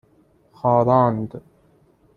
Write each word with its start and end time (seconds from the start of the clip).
خاراند 0.51 1.41